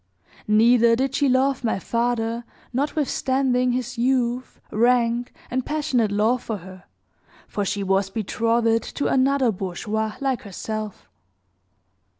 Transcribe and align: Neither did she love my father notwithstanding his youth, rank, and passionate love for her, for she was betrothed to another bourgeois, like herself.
Neither 0.47 0.95
did 0.95 1.13
she 1.13 1.29
love 1.29 1.63
my 1.63 1.77
father 1.77 2.43
notwithstanding 2.73 3.71
his 3.73 3.99
youth, 3.99 4.59
rank, 4.71 5.31
and 5.51 5.63
passionate 5.63 6.11
love 6.11 6.41
for 6.41 6.57
her, 6.57 6.85
for 7.47 7.63
she 7.63 7.83
was 7.83 8.09
betrothed 8.09 8.81
to 8.95 9.05
another 9.05 9.51
bourgeois, 9.51 10.13
like 10.19 10.41
herself. 10.41 11.07